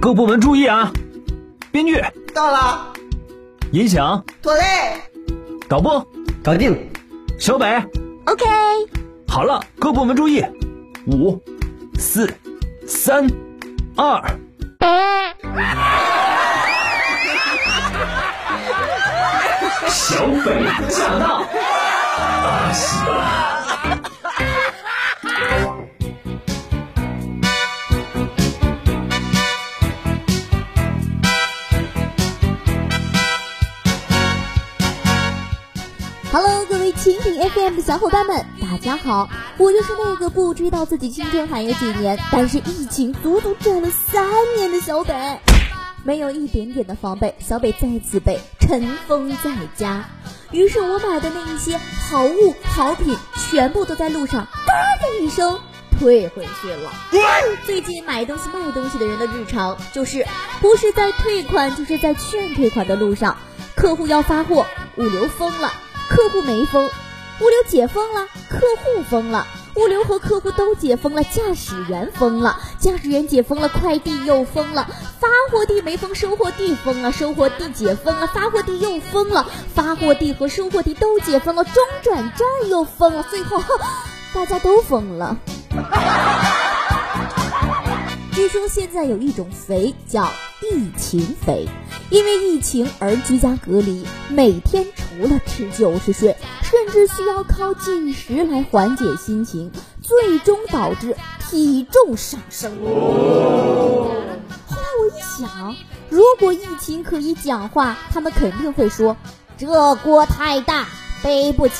[0.00, 0.90] 各部门注意啊！
[1.70, 2.02] 编剧
[2.34, 2.90] 到了，
[3.70, 4.62] 音响妥嘞，
[5.68, 6.04] 导播
[6.42, 6.74] 搞定，
[7.38, 7.66] 小北
[8.24, 8.46] OK。
[9.28, 10.42] 好了，各部门注意，
[11.06, 11.38] 五、
[11.98, 12.26] 四、
[12.86, 13.26] 三、
[13.94, 14.22] 二。
[19.86, 21.44] 小北驾到，
[22.16, 22.96] 阿西。
[36.32, 39.28] Hello，各位蜻蜓 FM 的小伙伴们，大家好！
[39.58, 45.40] 我就是那个不知道自己青春还有几年，但是疫情足足站了三年的小北，
[46.04, 50.08] 没有一点点的防备，小北再次被尘封在家。
[50.52, 53.18] 于是我买的那一些好物好品，
[53.50, 54.72] 全部都在路上嘎
[55.02, 55.58] 的一声
[55.98, 56.92] 退回去了。
[57.66, 60.24] 最近买东西卖东西的人的日常，就是
[60.60, 63.36] 不是在退款，就是在劝退款的路上，
[63.74, 64.64] 客户要发货，
[64.94, 65.72] 物流封了。
[66.10, 74.84] 客户没封，物流解封了；客户封了，物流和客户都解封了；驾驶员封了，驾驶员解封了；快递又封了；
[75.20, 83.22] 发货地没封，收货地封了；收货地解封了，发货地又封了；发货地和收货地都解封了，中转站又封了。
[83.30, 83.62] 最后，
[84.34, 85.36] 大家都疯了。
[88.34, 90.28] 据说现在有一种肥叫
[90.60, 91.68] 疫情肥，
[92.10, 99.70] 因为疫情而居家隔离，每天除了吃就是睡，甚至需要靠进食来缓解心情，
[100.02, 102.72] 最终导致体重上升。
[102.84, 104.10] 后
[104.70, 105.76] 来我一想，
[106.08, 109.16] 如果疫情可以讲话，他们肯定会说
[109.56, 110.88] 这锅太大，
[111.22, 111.74] 背不起。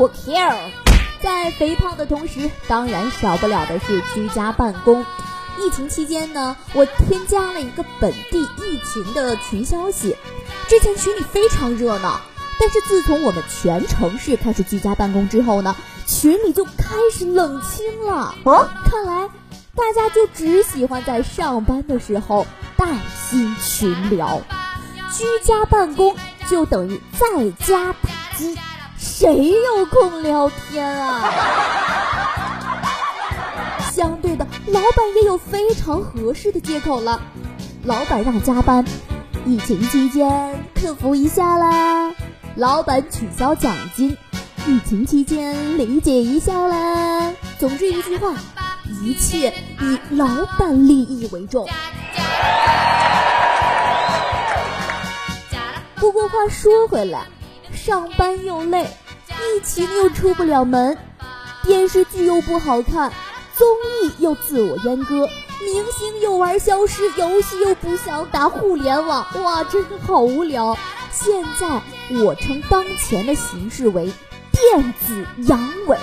[0.00, 0.56] 我 care。
[1.22, 5.04] 在肥胖的同时，当然少不了的是居家办公。
[5.58, 10.16] 疫情期间呢，我添加了一个本地疫情的群消息。
[10.68, 12.20] 之前群里非常热闹，
[12.58, 18.34] 但是自从我们全城市开始居家办公之后呢，群里就开始冷清了。
[18.44, 19.28] 哦，看来
[19.74, 22.46] 大家就只喜欢在上班的时候
[22.76, 22.86] 带
[23.30, 24.40] 薪群聊，
[25.12, 26.16] 居家办公
[26.48, 28.58] 就等于在家打机，
[28.98, 31.30] 谁有空聊天啊？
[33.92, 37.20] 相对的，老板也有非常合适的借口了。
[37.84, 38.86] 老板让加班，
[39.44, 42.14] 疫情期间克服一下啦；
[42.56, 44.16] 老板取消奖金，
[44.66, 47.34] 疫情期间理解一下啦。
[47.58, 48.32] 总之一句话，
[49.02, 50.26] 一切以老
[50.58, 51.68] 板利益为重。
[55.96, 57.26] 不过话说回来，
[57.74, 58.84] 上班又累，
[59.28, 60.96] 疫情又出不了门，
[61.62, 63.12] 电视剧又不好看。
[63.62, 65.28] 综艺又自我阉割，
[65.60, 70.76] 明星又玩消失，游戏又不想打互联网，哇，真的好无聊。
[71.12, 71.80] 现在
[72.24, 74.12] 我称当前的形势为
[74.50, 75.96] 电子阳痿。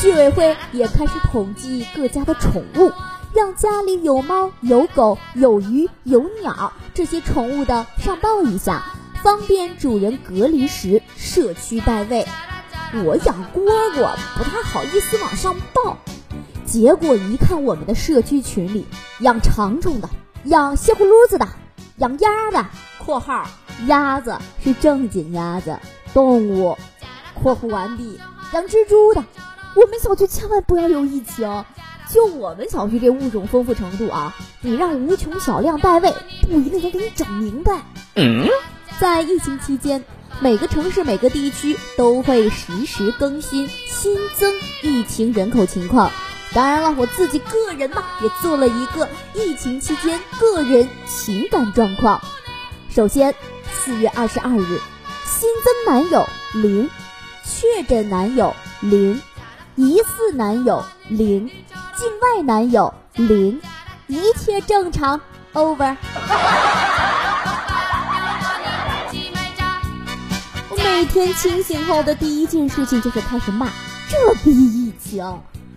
[0.00, 2.92] 居委会也开始统计各家的宠物，
[3.32, 12.24] 让家里有猫、有狗、有鱼、有鸟这些宠物的上报一下，方便主人隔离时社区代喂。
[13.02, 13.64] 我养蝈
[13.96, 15.98] 蝈不太好意思往上报，
[16.64, 18.86] 结果一看我们的社区群里，
[19.18, 20.08] 养长虫的，
[20.44, 21.48] 养西葫芦子的，
[21.96, 22.64] 养鸭的
[23.04, 23.48] （括号
[23.88, 25.76] 鸭子是正经鸭子，
[26.12, 26.78] 动物），
[27.34, 28.20] 括弧完毕，
[28.52, 29.24] 养蜘蛛的。
[29.74, 31.64] 我们小区千万不要有疫情，
[32.12, 37.82] 就我们小区这物种丰富程度啊，你让无穷小量代位，不一定能给你整明白。
[38.14, 38.48] 嗯，
[39.00, 40.04] 在疫情期间。
[40.40, 44.52] 每个城市、每个地区都会实时更新新增
[44.82, 46.10] 疫情人口情况。
[46.52, 52.20] 当然了，我自己个人嘛，也做了一个疫情期间个人情感状况。
[52.90, 53.34] 首先，
[53.72, 54.80] 四月二十二日，
[55.24, 56.90] 新增男友零，
[57.44, 59.20] 确诊男友零，
[59.76, 61.50] 疑似男友零，
[61.96, 63.60] 境外男友零，
[64.06, 65.20] 一切正常。
[65.54, 65.96] Over。
[71.04, 73.70] 每天清醒后的第一件事情就是开始骂
[74.08, 75.22] 这逼疫情。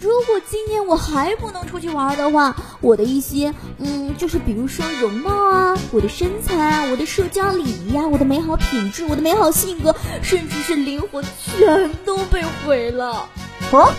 [0.00, 13.28] 如果今年我还不能出去玩的话，我的一些嗯，就是比如说容貌啊，我的身材啊，我的社交礼仪啊，我的美好品质，我的美好性格，甚至是灵魂，全都被毁了。
[13.70, 13.92] 哦，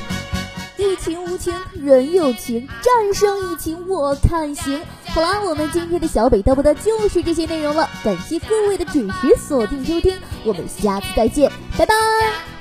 [0.76, 4.82] 疫情无情，人有情，战胜疫情我看行。
[5.14, 7.88] 好啦，我们今天的小北叨叨就是这些内容了。
[8.04, 12.53] 感谢各位的准时锁定收听，我们下次再见，拜拜。